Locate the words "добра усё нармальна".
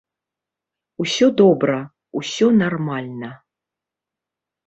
1.41-3.29